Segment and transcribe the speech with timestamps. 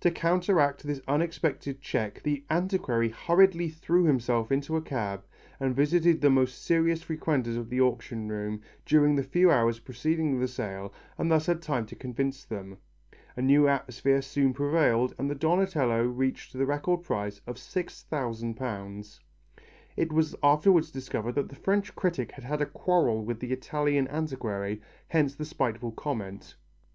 [0.00, 5.22] To counteract this unexpected check the antiquary hurriedly threw himself into a cab
[5.60, 10.40] and visited the most serious frequenters of the auction room during the few hours preceding
[10.40, 12.78] the sale and thus had time to convince them.
[13.36, 19.20] A new atmosphere soon prevailed and the Donatello reached the record price of £6000.
[19.98, 24.08] It was afterwards discovered that the French critic had had a quarrel with the Italian
[24.08, 26.56] antiquary, hence the spiteful comment.